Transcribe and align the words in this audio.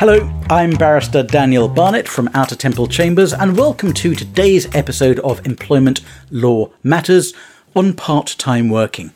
Hello, 0.00 0.28
I'm 0.50 0.72
barrister 0.72 1.22
Daniel 1.22 1.68
Barnett 1.68 2.08
from 2.08 2.28
Outer 2.34 2.56
Temple 2.56 2.88
Chambers, 2.88 3.32
and 3.32 3.56
welcome 3.56 3.92
to 3.92 4.16
today's 4.16 4.66
episode 4.74 5.20
of 5.20 5.46
Employment 5.46 6.00
Law 6.32 6.72
Matters 6.82 7.32
on 7.76 7.94
part 7.94 8.34
time 8.36 8.68
working. 8.68 9.12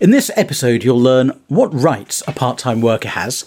In 0.00 0.10
this 0.10 0.32
episode, 0.34 0.82
you'll 0.82 1.00
learn 1.00 1.40
what 1.46 1.72
rights 1.72 2.24
a 2.26 2.32
part 2.32 2.58
time 2.58 2.80
worker 2.80 3.10
has, 3.10 3.42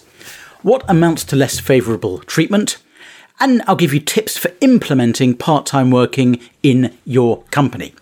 what 0.62 0.82
amounts 0.88 1.24
to 1.24 1.36
less 1.36 1.60
favourable 1.60 2.20
treatment, 2.20 2.78
and 3.38 3.60
I'll 3.66 3.76
give 3.76 3.92
you 3.92 4.00
tips 4.00 4.38
for 4.38 4.50
implementing 4.62 5.36
part 5.36 5.66
time 5.66 5.90
working 5.90 6.40
in 6.62 6.96
your 7.04 7.42
company. 7.50 7.92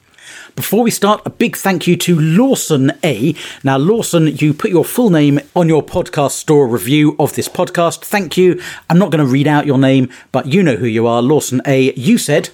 Before 0.56 0.82
we 0.82 0.90
start, 0.90 1.22
a 1.24 1.30
big 1.30 1.56
thank 1.56 1.86
you 1.86 1.96
to 1.96 2.18
Lawson 2.18 2.92
A. 3.02 3.34
Now, 3.64 3.78
Lawson, 3.78 4.26
you 4.26 4.52
put 4.54 4.70
your 4.70 4.84
full 4.84 5.10
name 5.10 5.40
on 5.56 5.68
your 5.68 5.82
podcast 5.82 6.32
store 6.32 6.68
review 6.68 7.16
of 7.18 7.34
this 7.34 7.48
podcast. 7.48 8.04
Thank 8.04 8.36
you. 8.36 8.60
I'm 8.88 8.98
not 8.98 9.10
going 9.10 9.24
to 9.24 9.30
read 9.30 9.46
out 9.46 9.66
your 9.66 9.78
name, 9.78 10.10
but 10.32 10.46
you 10.46 10.62
know 10.62 10.76
who 10.76 10.86
you 10.86 11.06
are. 11.06 11.22
Lawson 11.22 11.60
A. 11.66 11.92
You 11.94 12.18
said, 12.18 12.50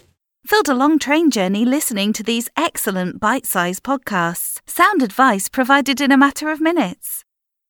Filled 0.46 0.68
a 0.68 0.74
long 0.74 1.00
train 1.00 1.30
journey 1.30 1.64
listening 1.64 2.12
to 2.12 2.22
these 2.22 2.48
excellent 2.56 3.18
bite 3.18 3.46
sized 3.46 3.82
podcasts. 3.82 4.60
Sound 4.66 5.02
advice 5.02 5.48
provided 5.48 6.00
in 6.00 6.12
a 6.12 6.16
matter 6.16 6.50
of 6.50 6.60
minutes. 6.60 7.24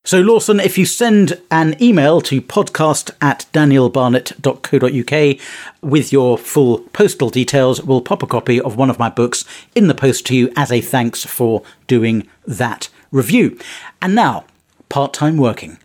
So, 0.06 0.20
Lawson, 0.20 0.60
if 0.60 0.78
you 0.78 0.86
send 0.86 1.42
an 1.50 1.74
email 1.82 2.20
to 2.20 2.40
podcast 2.40 3.10
at 3.20 3.46
danielbarnett.co.uk 3.52 5.40
with 5.82 6.12
your 6.12 6.38
full 6.38 6.78
postal 6.92 7.28
details, 7.28 7.82
we'll 7.82 8.02
pop 8.02 8.22
a 8.22 8.26
copy 8.28 8.60
of 8.60 8.76
one 8.76 8.88
of 8.88 9.00
my 9.00 9.10
books 9.10 9.44
in 9.74 9.88
the 9.88 9.96
post 9.96 10.24
to 10.26 10.36
you 10.36 10.52
as 10.54 10.70
a 10.70 10.80
thanks 10.80 11.24
for 11.24 11.64
doing 11.88 12.28
that 12.46 12.88
review. 13.10 13.58
And 14.00 14.14
now, 14.14 14.44
part 14.88 15.12
time 15.12 15.38
working. 15.38 15.78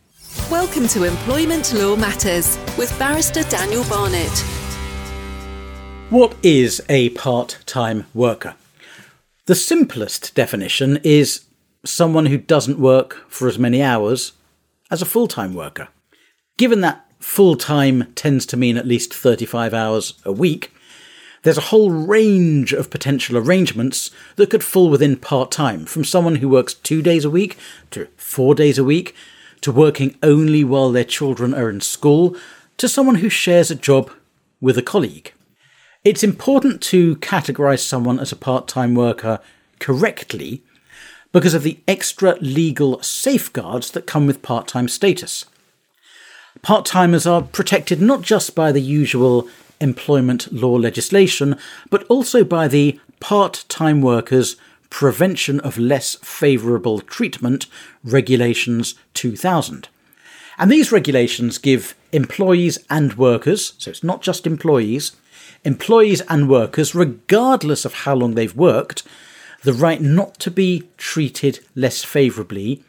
Welcome 0.51 0.87
to 0.89 1.05
Employment 1.05 1.73
Law 1.73 1.95
Matters 1.95 2.59
with 2.77 2.95
Barrister 2.99 3.41
Daniel 3.49 3.83
Barnett. 3.85 4.37
What 6.11 6.35
is 6.43 6.79
a 6.89 7.09
part 7.09 7.57
time 7.65 8.05
worker? 8.13 8.53
The 9.47 9.55
simplest 9.55 10.35
definition 10.35 10.99
is 11.03 11.45
someone 11.83 12.27
who 12.27 12.37
doesn't 12.37 12.79
work 12.79 13.25
for 13.27 13.47
as 13.47 13.57
many 13.57 13.81
hours 13.81 14.33
as 14.89 15.01
a 15.01 15.05
full 15.05 15.27
time 15.27 15.53
worker. 15.53 15.87
Given 16.57 16.81
that 16.81 17.05
full 17.19 17.55
time 17.55 18.11
tends 18.13 18.45
to 18.47 18.57
mean 18.57 18.77
at 18.77 18.87
least 18.87 19.13
35 19.13 19.73
hours 19.73 20.13
a 20.25 20.31
week, 20.31 20.71
there's 21.43 21.57
a 21.57 21.61
whole 21.61 21.89
range 21.89 22.71
of 22.71 22.91
potential 22.91 23.37
arrangements 23.37 24.11
that 24.35 24.51
could 24.51 24.63
fall 24.63 24.89
within 24.89 25.15
part 25.15 25.51
time, 25.51 25.85
from 25.85 26.03
someone 26.03 26.35
who 26.35 26.47
works 26.47 26.75
two 26.75 27.01
days 27.01 27.25
a 27.25 27.31
week 27.31 27.57
to 27.89 28.07
four 28.15 28.53
days 28.53 28.77
a 28.77 28.83
week, 28.83 29.15
to 29.61 29.71
working 29.71 30.15
only 30.21 30.63
while 30.63 30.91
their 30.91 31.03
children 31.03 31.53
are 31.53 31.69
in 31.69 31.81
school, 31.81 32.35
to 32.77 32.87
someone 32.87 33.15
who 33.15 33.29
shares 33.29 33.71
a 33.71 33.75
job 33.75 34.11
with 34.59 34.77
a 34.77 34.83
colleague. 34.83 35.33
It's 36.03 36.23
important 36.23 36.81
to 36.83 37.15
categorise 37.17 37.79
someone 37.79 38.19
as 38.19 38.31
a 38.31 38.35
part 38.35 38.67
time 38.67 38.93
worker 38.93 39.39
correctly 39.79 40.63
because 41.31 41.53
of 41.53 41.63
the 41.63 41.79
extra 41.87 42.35
legal 42.41 43.01
safeguards 43.01 43.91
that 43.91 44.07
come 44.07 44.27
with 44.27 44.41
part 44.41 44.67
time 44.67 44.87
status. 44.87 45.45
Part 46.61 46.85
timers 46.85 47.25
are 47.25 47.41
protected 47.41 48.01
not 48.01 48.21
just 48.21 48.55
by 48.55 48.71
the 48.71 48.81
usual 48.81 49.47
employment 49.79 50.51
law 50.53 50.73
legislation, 50.73 51.57
but 51.89 52.03
also 52.03 52.43
by 52.43 52.67
the 52.67 52.99
Part 53.19 53.65
Time 53.69 54.01
Workers 54.01 54.57
Prevention 54.89 55.59
of 55.61 55.77
Less 55.77 56.15
Favourable 56.15 56.99
Treatment 56.99 57.67
Regulations 58.03 58.95
2000. 59.13 59.87
And 60.57 60.71
these 60.71 60.91
regulations 60.91 61.57
give 61.57 61.95
employees 62.11 62.77
and 62.89 63.13
workers, 63.13 63.73
so 63.77 63.89
it's 63.89 64.03
not 64.03 64.21
just 64.21 64.45
employees, 64.45 65.13
employees 65.63 66.21
and 66.21 66.49
workers, 66.49 66.93
regardless 66.93 67.85
of 67.85 67.93
how 67.93 68.15
long 68.15 68.35
they've 68.35 68.55
worked, 68.55 69.03
the 69.63 69.73
right 69.73 70.01
not 70.01 70.39
to 70.39 70.51
be 70.51 70.89
treated 70.97 71.59
less 71.75 72.03
favourably, 72.03 72.83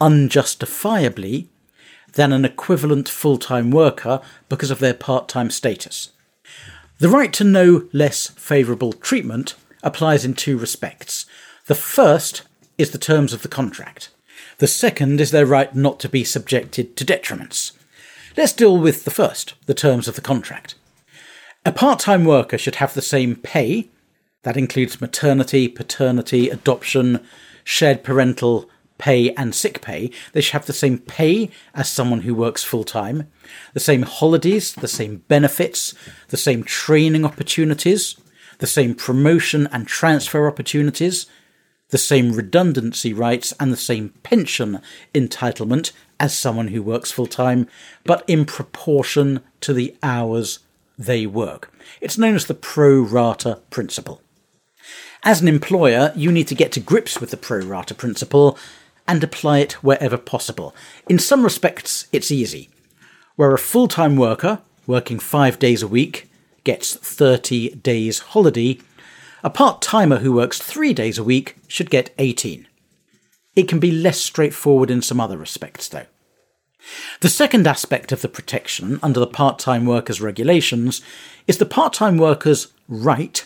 unjustifiably, 0.00 1.48
than 2.14 2.32
an 2.32 2.44
equivalent 2.44 3.08
full 3.08 3.38
time 3.38 3.70
worker 3.70 4.20
because 4.48 4.70
of 4.70 4.80
their 4.80 4.94
part 4.94 5.28
time 5.28 5.50
status. 5.50 6.10
The 6.98 7.08
right 7.08 7.32
to 7.34 7.44
no 7.44 7.88
less 7.92 8.28
favourable 8.28 8.92
treatment 8.92 9.54
applies 9.82 10.24
in 10.24 10.34
two 10.34 10.58
respects. 10.58 11.26
The 11.66 11.74
first 11.74 12.42
is 12.76 12.90
the 12.90 12.98
terms 12.98 13.32
of 13.32 13.42
the 13.42 13.48
contract. 13.48 14.10
The 14.58 14.66
second 14.66 15.20
is 15.20 15.30
their 15.30 15.46
right 15.46 15.74
not 15.74 16.00
to 16.00 16.08
be 16.08 16.24
subjected 16.24 16.96
to 16.96 17.04
detriments. 17.04 17.72
Let's 18.36 18.52
deal 18.52 18.76
with 18.76 19.04
the 19.04 19.10
first, 19.10 19.54
the 19.66 19.74
terms 19.74 20.08
of 20.08 20.14
the 20.14 20.20
contract. 20.20 20.74
A 21.64 21.72
part 21.72 22.00
time 22.00 22.24
worker 22.24 22.58
should 22.58 22.76
have 22.76 22.94
the 22.94 23.02
same 23.02 23.36
pay, 23.36 23.88
that 24.42 24.56
includes 24.56 25.00
maternity, 25.00 25.68
paternity, 25.68 26.48
adoption, 26.48 27.20
shared 27.64 28.02
parental 28.02 28.68
pay, 28.98 29.32
and 29.34 29.54
sick 29.54 29.80
pay. 29.80 30.10
They 30.32 30.40
should 30.40 30.52
have 30.52 30.66
the 30.66 30.72
same 30.72 30.98
pay 30.98 31.50
as 31.74 31.88
someone 31.88 32.20
who 32.20 32.34
works 32.34 32.62
full 32.62 32.84
time, 32.84 33.30
the 33.72 33.80
same 33.80 34.02
holidays, 34.02 34.74
the 34.74 34.88
same 34.88 35.24
benefits, 35.28 35.94
the 36.28 36.36
same 36.36 36.62
training 36.62 37.24
opportunities, 37.24 38.16
the 38.58 38.66
same 38.66 38.94
promotion 38.94 39.66
and 39.72 39.86
transfer 39.86 40.46
opportunities, 40.46 41.26
the 41.88 41.98
same 41.98 42.32
redundancy 42.32 43.12
rights, 43.12 43.52
and 43.58 43.72
the 43.72 43.76
same 43.76 44.10
pension 44.22 44.80
entitlement 45.14 45.92
as 46.20 46.36
someone 46.36 46.68
who 46.68 46.82
works 46.82 47.10
full 47.10 47.26
time, 47.26 47.66
but 48.04 48.22
in 48.28 48.44
proportion 48.44 49.40
to 49.60 49.72
the 49.72 49.96
hours 50.02 50.60
they 50.98 51.26
work. 51.26 51.72
It's 52.02 52.18
known 52.18 52.34
as 52.34 52.46
the 52.46 52.54
pro 52.54 53.00
rata 53.00 53.60
principle. 53.70 54.20
As 55.22 55.42
an 55.42 55.48
employer, 55.48 56.12
you 56.16 56.32
need 56.32 56.48
to 56.48 56.54
get 56.54 56.72
to 56.72 56.80
grips 56.80 57.20
with 57.20 57.30
the 57.30 57.36
pro 57.36 57.60
rata 57.60 57.94
principle 57.94 58.58
and 59.06 59.22
apply 59.22 59.58
it 59.58 59.72
wherever 59.84 60.16
possible. 60.16 60.74
In 61.08 61.18
some 61.18 61.44
respects, 61.44 62.06
it's 62.10 62.30
easy. 62.30 62.70
Where 63.36 63.52
a 63.52 63.58
full 63.58 63.86
time 63.86 64.16
worker, 64.16 64.60
working 64.86 65.18
five 65.18 65.58
days 65.58 65.82
a 65.82 65.88
week, 65.88 66.30
gets 66.64 66.96
30 66.96 67.76
days 67.76 68.20
holiday, 68.20 68.78
a 69.42 69.50
part 69.50 69.82
timer 69.82 70.18
who 70.18 70.32
works 70.32 70.58
three 70.58 70.94
days 70.94 71.18
a 71.18 71.24
week 71.24 71.56
should 71.68 71.90
get 71.90 72.14
18. 72.18 72.66
It 73.56 73.68
can 73.68 73.78
be 73.78 73.90
less 73.90 74.20
straightforward 74.20 74.90
in 74.90 75.02
some 75.02 75.20
other 75.20 75.36
respects, 75.36 75.88
though. 75.88 76.06
The 77.20 77.28
second 77.28 77.66
aspect 77.66 78.10
of 78.10 78.22
the 78.22 78.28
protection 78.28 78.98
under 79.02 79.20
the 79.20 79.26
part 79.26 79.58
time 79.58 79.84
workers 79.84 80.20
regulations 80.20 81.02
is 81.46 81.58
the 81.58 81.66
part 81.66 81.92
time 81.92 82.16
worker's 82.16 82.68
right 82.88 83.44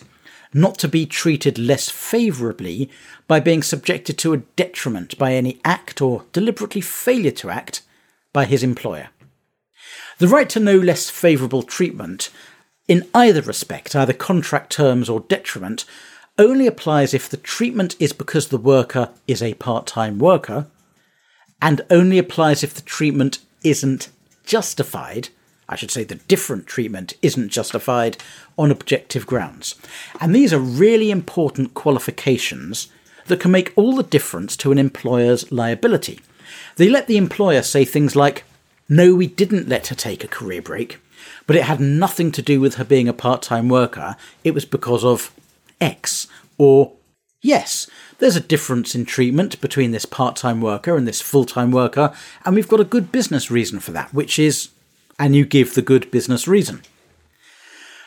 not 0.55 0.77
to 0.77 0.87
be 0.87 1.05
treated 1.05 1.59
less 1.59 1.89
favourably 1.89 2.89
by 3.27 3.41
being 3.41 3.61
subjected 3.61 4.17
to 4.17 4.31
a 4.31 4.37
detriment 4.55 5.17
by 5.17 5.33
any 5.33 5.59
act 5.65 6.01
or 6.01 6.23
deliberately 6.31 6.79
failure 6.79 7.29
to 7.29 7.49
act 7.49 7.81
by 8.31 8.45
his 8.45 8.63
employer. 8.63 9.09
The 10.17 10.29
right 10.29 10.49
to 10.51 10.61
no 10.61 10.77
less 10.77 11.09
favourable 11.09 11.61
treatment, 11.61 12.29
in 12.87 13.05
either 13.13 13.41
respect, 13.41 13.97
either 13.97 14.13
contract 14.13 14.71
terms 14.71 15.09
or 15.09 15.19
detriment, 15.19 15.83
only 16.39 16.67
applies 16.67 17.13
if 17.13 17.27
the 17.27 17.37
treatment 17.37 17.97
is 17.99 18.13
because 18.13 18.47
the 18.47 18.57
worker 18.57 19.09
is 19.27 19.43
a 19.43 19.55
part 19.55 19.85
time 19.85 20.19
worker, 20.19 20.67
and 21.61 21.81
only 21.89 22.17
applies 22.17 22.63
if 22.63 22.73
the 22.73 22.81
treatment 22.81 23.39
isn't 23.61 24.07
justified 24.45 25.29
I 25.67 25.75
should 25.75 25.91
say 25.91 26.03
the 26.03 26.15
different 26.15 26.67
treatment 26.67 27.13
isn't 27.21 27.49
justified 27.49 28.17
on 28.57 28.71
objective 28.71 29.25
grounds. 29.25 29.75
And 30.21 30.33
these 30.33 30.53
are 30.53 30.59
really 30.59 31.09
important 31.11 31.73
qualifications 31.73 32.89
that 33.27 33.39
can 33.39 33.51
make 33.51 33.73
all 33.75 33.95
the 33.95 34.03
difference 34.03 34.55
to 34.57 34.71
an 34.71 34.77
employer's 34.77 35.51
liability. 35.51 36.19
They 36.75 36.89
let 36.89 37.07
the 37.07 37.17
employer 37.17 37.63
say 37.63 37.85
things 37.85 38.15
like, 38.15 38.43
No, 38.87 39.15
we 39.15 39.27
didn't 39.27 39.67
let 39.67 39.87
her 39.87 39.95
take 39.95 40.23
a 40.23 40.27
career 40.27 40.61
break, 40.61 40.99
but 41.47 41.55
it 41.55 41.63
had 41.63 41.79
nothing 41.79 42.31
to 42.33 42.41
do 42.41 42.59
with 42.59 42.75
her 42.75 42.83
being 42.83 43.07
a 43.07 43.13
part 43.13 43.41
time 43.41 43.67
worker, 43.67 44.15
it 44.43 44.53
was 44.53 44.65
because 44.65 45.03
of 45.03 45.33
X. 45.81 46.27
Or, 46.57 46.93
Yes, 47.41 47.87
there's 48.19 48.35
a 48.35 48.41
difference 48.41 48.95
in 48.95 49.05
treatment 49.05 49.59
between 49.61 49.91
this 49.91 50.05
part 50.05 50.35
time 50.35 50.61
worker 50.61 50.95
and 50.95 51.07
this 51.07 51.21
full 51.21 51.45
time 51.45 51.71
worker, 51.71 52.13
and 52.43 52.55
we've 52.55 52.67
got 52.67 52.79
a 52.79 52.85
good 52.85 53.11
business 53.11 53.49
reason 53.49 53.79
for 53.79 53.91
that, 53.91 54.13
which 54.13 54.37
is 54.37 54.69
and 55.17 55.35
you 55.35 55.45
give 55.45 55.73
the 55.73 55.81
good 55.81 56.11
business 56.11 56.47
reason. 56.47 56.81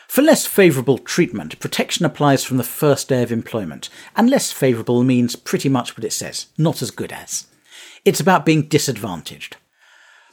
For 0.07 0.21
less 0.23 0.47
favourable 0.47 0.97
treatment, 0.97 1.59
protection 1.59 2.03
applies 2.03 2.43
from 2.43 2.57
the 2.57 2.63
first 2.63 3.09
day 3.09 3.21
of 3.21 3.31
employment, 3.31 3.89
and 4.15 4.29
less 4.29 4.51
favourable 4.51 5.03
means 5.03 5.35
pretty 5.35 5.69
much 5.69 5.95
what 5.95 6.03
it 6.03 6.13
says 6.13 6.47
not 6.57 6.81
as 6.81 6.89
good 6.91 7.11
as. 7.11 7.47
It's 8.05 8.19
about 8.19 8.45
being 8.45 8.63
disadvantaged. 8.63 9.57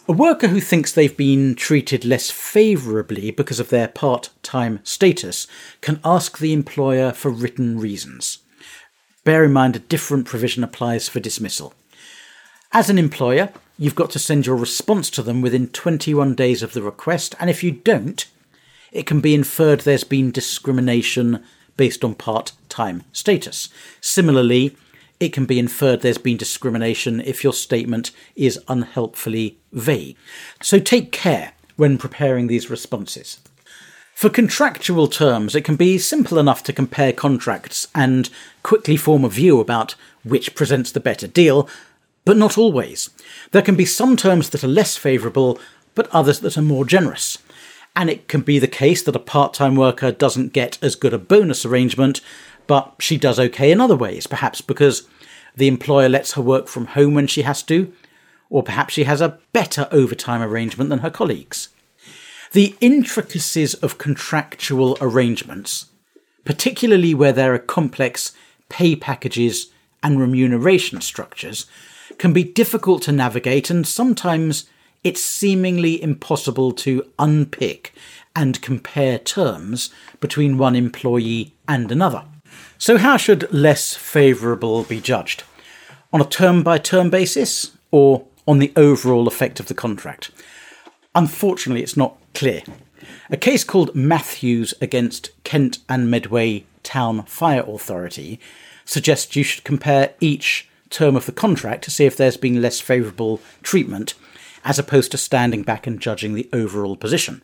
A 0.09 0.13
worker 0.13 0.49
who 0.49 0.61
thinks 0.61 0.93
they've 0.93 1.17
been 1.17 1.57
treated 1.57 2.05
less 2.05 2.31
favourably 2.31 3.33
because 3.33 3.59
of 3.59 3.71
their 3.71 3.89
part 3.89 4.31
time 4.43 4.79
status 4.85 5.49
can 5.81 6.01
ask 6.05 6.39
the 6.39 6.53
employer 6.53 7.13
for 7.13 7.31
written 7.31 7.79
reasons. 7.79 8.39
Bear 9.25 9.43
in 9.43 9.53
mind 9.53 9.75
a 9.75 9.81
different 9.81 10.25
provision 10.25 10.63
applies 10.63 11.09
for 11.09 11.19
dismissal. 11.19 11.75
As 12.73 12.91
an 12.91 12.99
employer, 12.99 13.51
you've 13.79 13.95
got 13.95 14.11
to 14.11 14.19
send 14.19 14.47
your 14.47 14.57
response 14.57 15.11
to 15.11 15.23
them 15.23 15.41
within 15.41 15.69
21 15.69 16.35
days 16.35 16.63
of 16.63 16.73
the 16.73 16.83
request, 16.83 17.35
and 17.39 17.49
if 17.49 17.63
you 17.63 17.71
don't, 17.71 18.27
it 18.93 19.07
can 19.07 19.21
be 19.21 19.35
inferred 19.35 19.81
there's 19.81 20.05
been 20.05 20.31
discrimination 20.31 21.45
based 21.77 22.05
on 22.05 22.15
part 22.15 22.53
time 22.69 23.03
status. 23.13 23.69
Similarly, 24.01 24.77
it 25.21 25.33
can 25.33 25.47
be 25.47 25.59
inferred 25.59 26.03
there's 26.03 26.19
been 26.19 26.37
discrimination 26.37 27.21
if 27.21 27.43
your 27.43 27.53
statement 27.53 28.11
is 28.35 28.61
unhelpfully 28.69 29.59
vague. 29.73 30.17
So 30.61 30.79
take 30.79 31.13
care 31.13 31.53
when 31.77 31.99
preparing 31.99 32.47
these 32.47 32.71
responses. 32.71 33.39
For 34.15 34.31
contractual 34.31 35.09
terms, 35.09 35.55
it 35.55 35.63
can 35.63 35.77
be 35.77 35.99
simple 35.99 36.39
enough 36.39 36.63
to 36.65 36.73
compare 36.73 37.13
contracts 37.13 37.89
and 37.95 38.31
quickly 38.63 38.97
form 38.97 39.25
a 39.25 39.29
view 39.29 39.61
about 39.61 39.95
which 40.25 40.55
presents 40.55 40.91
the 40.91 41.01
better 41.01 41.27
deal, 41.27 41.69
but 42.27 42.37
not 42.37 42.59
always. 42.59 43.09
There 43.53 43.63
can 43.63 43.77
be 43.77 43.87
some 43.87 44.17
terms 44.17 44.51
that 44.51 44.63
are 44.63 44.69
less 44.69 44.99
favourable, 44.99 45.59
but 45.95 46.11
others 46.11 46.41
that 46.41 46.59
are 46.59 46.63
more 46.63 46.85
generous. 46.85 47.39
And 47.95 48.11
it 48.11 48.29
can 48.29 48.43
be 48.43 48.59
the 48.59 48.69
case 48.69 49.03
that 49.05 49.17
a 49.17 49.21
part 49.21 49.55
time 49.55 49.77
worker 49.77 50.13
doesn't 50.13 50.53
get 50.53 50.77
as 50.83 50.97
good 50.97 51.15
a 51.15 51.19
bonus 51.19 51.65
arrangement, 51.65 52.21
but 52.67 52.97
she 52.99 53.17
does 53.17 53.39
okay 53.39 53.71
in 53.71 53.81
other 53.81 53.97
ways, 53.97 54.27
perhaps 54.27 54.61
because 54.61 55.09
the 55.55 55.69
employer 55.69 56.09
lets 56.09 56.33
her 56.33 56.43
work 56.43 56.67
from 56.67 56.87
home 56.89 57.15
when 57.15 57.29
she 57.29 57.43
has 57.43 57.63
to, 57.63 57.93
or 58.51 58.63
perhaps 58.63 58.93
she 58.93 59.05
has 59.05 59.21
a 59.21 59.39
better 59.53 59.89
overtime 59.93 60.43
arrangement 60.43 60.91
than 60.91 60.99
her 60.99 61.11
colleagues. 61.11 61.69
The 62.53 62.75
intricacies 62.81 63.75
of 63.75 63.99
contractual 63.99 64.99
arrangements, 65.01 65.87
particularly 66.45 67.15
where 67.15 67.33
there 67.33 67.55
are 67.55 67.59
complex 67.59 68.33
pay 68.69 68.97
packages 68.97 69.71
and 70.03 70.21
remuneration 70.21 71.01
structures, 71.01 71.67
can 72.19 72.33
be 72.33 72.45
difficult 72.45 73.03
to 73.03 73.13
navigate 73.13 73.71
and 73.71 73.87
sometimes 73.87 74.69
it's 75.05 75.23
seemingly 75.23 76.03
impossible 76.03 76.73
to 76.73 77.07
unpick 77.19 77.93
and 78.35 78.61
compare 78.61 79.19
terms 79.19 79.91
between 80.21 80.59
one 80.59 80.77
employee 80.77 81.55
and 81.69 81.91
another. 81.93 82.25
So, 82.79 82.99
how 82.99 83.17
should 83.17 83.53
less 83.53 83.95
favourable 83.95 84.85
be 84.85 85.01
judged? 85.01 85.45
On 86.13 86.21
a 86.21 86.27
term 86.27 86.63
by 86.63 86.79
term 86.79 87.09
basis 87.09 87.77
or 87.91 88.27
on 88.47 88.59
the 88.59 88.73
overall 88.77 89.27
effect 89.27 89.61
of 89.61 89.69
the 89.69 89.75
contract? 89.75 90.31
Unfortunately, 91.15 91.83
it's 91.83 91.97
not 91.97 92.19
clear. 92.35 92.63
A 93.31 93.37
case 93.37 93.65
called 93.65 93.95
Matthews 93.95 94.75
against 94.81 95.31
Kent 95.45 95.79
and 95.89 96.11
Medway 96.11 96.65
Town 96.83 97.23
Fire 97.25 97.65
Authority 97.67 98.39
suggests 98.85 99.35
you 99.35 99.43
should 99.43 99.65
compare 99.65 100.15
each 100.21 100.69
term 100.91 101.17
of 101.17 101.27
the 101.27 101.33
contract 101.33 101.85
to 101.85 101.91
see 101.91 102.05
if 102.05 102.17
there's 102.17 102.37
been 102.37 102.63
less 102.63 102.81
favourable 102.81 103.41
treatment, 103.63 104.15
as 104.65 104.79
opposed 104.79 105.11
to 105.13 105.19
standing 105.19 105.63
back 105.63 105.87
and 105.87 106.01
judging 106.01 106.35
the 106.35 106.49
overall 106.53 106.97
position. 106.97 107.43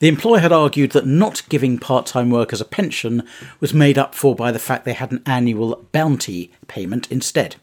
The 0.00 0.08
employer 0.08 0.40
had 0.40 0.52
argued 0.52 0.90
that 0.92 1.06
not 1.06 1.48
giving 1.48 1.78
part 1.78 2.06
time 2.06 2.30
workers 2.30 2.60
a 2.60 2.64
pension 2.64 3.22
was 3.60 3.72
made 3.72 3.98
up 3.98 4.14
for 4.14 4.34
by 4.34 4.50
the 4.50 4.58
fact 4.58 4.84
they 4.84 4.94
had 4.94 5.12
an 5.12 5.22
annual 5.26 5.86
bounty 5.92 6.50
payment 6.66 7.10
instead. 7.10 7.56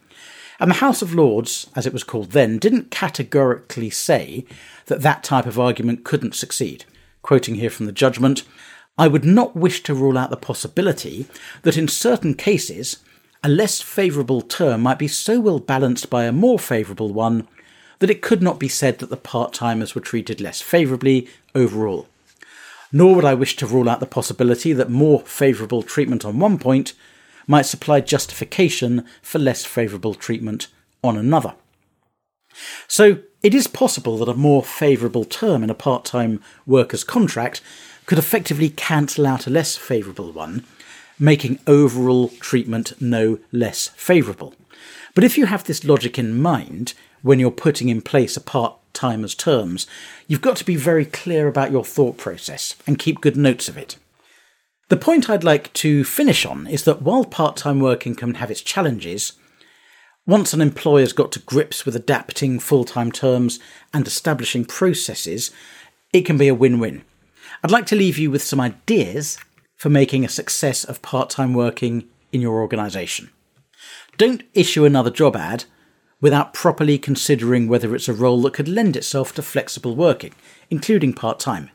And 0.59 0.71
the 0.71 0.75
House 0.75 1.01
of 1.01 1.13
Lords, 1.13 1.69
as 1.75 1.85
it 1.85 1.93
was 1.93 2.03
called 2.03 2.31
then, 2.31 2.57
didn't 2.57 2.91
categorically 2.91 3.89
say 3.89 4.45
that 4.85 5.01
that 5.01 5.23
type 5.23 5.45
of 5.45 5.59
argument 5.59 6.03
couldn't 6.03 6.35
succeed. 6.35 6.85
Quoting 7.21 7.55
here 7.55 7.69
from 7.69 7.85
the 7.85 7.91
judgment, 7.91 8.43
I 8.97 9.07
would 9.07 9.23
not 9.23 9.55
wish 9.55 9.83
to 9.83 9.93
rule 9.93 10.17
out 10.17 10.29
the 10.29 10.37
possibility 10.37 11.27
that 11.63 11.77
in 11.77 11.87
certain 11.87 12.33
cases, 12.33 12.99
a 13.43 13.49
less 13.49 13.81
favourable 13.81 14.41
term 14.41 14.81
might 14.81 14.99
be 14.99 15.07
so 15.07 15.39
well 15.39 15.59
balanced 15.59 16.09
by 16.09 16.25
a 16.25 16.31
more 16.31 16.59
favourable 16.59 17.13
one 17.13 17.47
that 17.99 18.09
it 18.09 18.21
could 18.21 18.41
not 18.41 18.59
be 18.59 18.67
said 18.67 18.99
that 18.99 19.09
the 19.09 19.17
part 19.17 19.53
timers 19.53 19.95
were 19.95 20.01
treated 20.01 20.41
less 20.41 20.61
favourably 20.61 21.27
overall. 21.53 22.07
Nor 22.91 23.15
would 23.15 23.25
I 23.25 23.33
wish 23.33 23.55
to 23.57 23.67
rule 23.67 23.89
out 23.89 23.99
the 23.99 24.05
possibility 24.05 24.73
that 24.73 24.89
more 24.89 25.21
favourable 25.21 25.83
treatment 25.83 26.25
on 26.25 26.39
one 26.39 26.57
point 26.57 26.93
might 27.47 27.65
supply 27.65 28.01
justification 28.01 29.05
for 29.21 29.39
less 29.39 29.65
favourable 29.65 30.13
treatment 30.13 30.67
on 31.03 31.17
another. 31.17 31.55
So, 32.87 33.19
it 33.41 33.53
is 33.53 33.67
possible 33.67 34.17
that 34.17 34.29
a 34.29 34.33
more 34.33 34.63
favourable 34.63 35.23
term 35.23 35.63
in 35.63 35.69
a 35.69 35.75
part 35.75 36.03
time 36.03 36.41
worker's 36.65 37.03
contract 37.03 37.61
could 38.05 38.17
effectively 38.17 38.69
cancel 38.69 39.25
out 39.25 39.47
a 39.47 39.51
less 39.51 39.77
favourable 39.77 40.31
one, 40.31 40.65
making 41.19 41.59
overall 41.67 42.29
treatment 42.39 42.93
no 43.01 43.39
less 43.51 43.89
favourable. 43.89 44.55
But 45.13 45.23
if 45.23 45.37
you 45.37 45.47
have 45.47 45.65
this 45.65 45.83
logic 45.83 46.17
in 46.17 46.41
mind 46.41 46.93
when 47.21 47.39
you're 47.39 47.51
putting 47.51 47.89
in 47.89 48.01
place 48.01 48.37
a 48.37 48.41
part 48.41 48.75
timer's 48.93 49.35
terms, 49.35 49.85
you've 50.27 50.41
got 50.41 50.55
to 50.57 50.65
be 50.65 50.75
very 50.75 51.05
clear 51.05 51.47
about 51.47 51.71
your 51.71 51.83
thought 51.83 52.17
process 52.17 52.75
and 52.87 52.97
keep 52.97 53.21
good 53.21 53.35
notes 53.35 53.67
of 53.67 53.77
it. 53.77 53.97
The 54.89 54.97
point 54.97 55.29
I'd 55.29 55.43
like 55.43 55.71
to 55.73 56.03
finish 56.03 56.45
on 56.45 56.65
is 56.65 56.83
that 56.85 57.01
while 57.01 57.25
part 57.25 57.57
time 57.57 57.79
working 57.79 58.15
can 58.15 58.35
have 58.35 58.49
its 58.49 58.61
challenges, 58.61 59.33
once 60.25 60.53
an 60.53 60.61
employer's 60.61 61.13
got 61.13 61.31
to 61.33 61.39
grips 61.39 61.85
with 61.85 61.95
adapting 61.95 62.59
full 62.59 62.85
time 62.85 63.11
terms 63.11 63.59
and 63.93 64.07
establishing 64.07 64.65
processes, 64.65 65.51
it 66.13 66.21
can 66.21 66.37
be 66.37 66.47
a 66.47 66.55
win 66.55 66.79
win. 66.79 67.03
I'd 67.63 67.71
like 67.71 67.85
to 67.87 67.95
leave 67.95 68.17
you 68.17 68.31
with 68.31 68.41
some 68.41 68.59
ideas 68.59 69.37
for 69.79 69.89
making 69.89 70.25
a 70.25 70.29
success 70.29 70.83
of 70.83 71.01
part 71.01 71.29
time 71.29 71.53
working 71.53 72.07
in 72.33 72.41
your 72.41 72.61
organisation. 72.61 73.29
Don't 74.17 74.43
issue 74.53 74.83
another 74.83 75.09
job 75.09 75.37
ad 75.37 75.63
without 76.19 76.53
properly 76.53 76.97
considering 76.97 77.69
whether 77.69 77.95
it's 77.95 78.09
a 78.09 78.13
role 78.13 78.41
that 78.41 78.53
could 78.53 78.67
lend 78.67 78.97
itself 78.97 79.33
to 79.33 79.41
flexible 79.41 79.95
working, 79.95 80.35
including 80.69 81.13
part 81.13 81.39
time. 81.39 81.71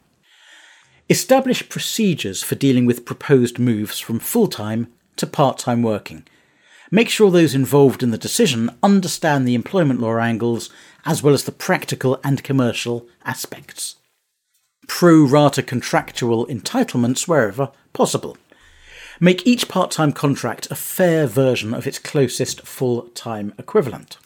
Establish 1.08 1.66
procedures 1.70 2.42
for 2.42 2.54
dealing 2.56 2.84
with 2.84 3.06
proposed 3.06 3.58
moves 3.58 3.98
from 3.98 4.18
full 4.18 4.48
time 4.48 4.92
to 5.16 5.26
part 5.26 5.56
time 5.56 5.82
working. 5.82 6.26
Make 6.90 7.08
sure 7.08 7.30
those 7.30 7.54
involved 7.54 8.02
in 8.02 8.10
the 8.10 8.18
decision 8.18 8.68
understand 8.82 9.48
the 9.48 9.54
employment 9.54 9.98
law 9.98 10.18
angles 10.18 10.68
as 11.06 11.22
well 11.22 11.32
as 11.32 11.44
the 11.44 11.52
practical 11.52 12.20
and 12.22 12.44
commercial 12.44 13.06
aspects. 13.24 13.96
Pro 14.86 15.24
rata 15.24 15.62
contractual 15.62 16.46
entitlements 16.46 17.26
wherever 17.26 17.70
possible. 17.92 18.36
Make 19.20 19.46
each 19.46 19.68
part 19.68 19.90
time 19.90 20.12
contract 20.12 20.70
a 20.70 20.74
fair 20.74 21.26
version 21.26 21.72
of 21.74 21.86
its 21.86 21.98
closest 21.98 22.66
full 22.66 23.02
time 23.14 23.54
equivalent. 23.58 24.18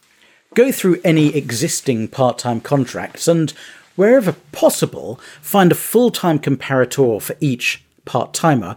Go 0.54 0.72
through 0.72 1.00
any 1.04 1.36
existing 1.36 2.08
part 2.08 2.38
time 2.38 2.60
contracts 2.60 3.28
and 3.28 3.52
wherever 3.96 4.32
possible, 4.52 5.20
find 5.40 5.72
a 5.72 5.74
full 5.74 6.10
time 6.10 6.38
comparator 6.38 7.20
for 7.20 7.36
each 7.40 7.84
part 8.04 8.32
timer 8.32 8.76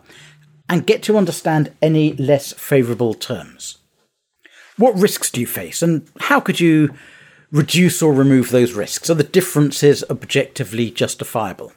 and 0.68 0.88
get 0.88 1.04
to 1.04 1.18
understand 1.18 1.72
any 1.82 2.14
less 2.14 2.54
favourable 2.54 3.14
terms. 3.14 3.78
What 4.78 4.96
risks 4.96 5.30
do 5.30 5.40
you 5.42 5.48
face, 5.48 5.82
and 5.82 6.10
how 6.20 6.40
could 6.40 6.60
you 6.60 6.94
reduce 7.52 8.02
or 8.02 8.14
remove 8.14 8.50
those 8.50 8.74
risks? 8.74 9.10
Are 9.10 9.16
the 9.16 9.24
differences 9.24 10.04
objectively 10.10 10.92
justifiable? 10.92 11.74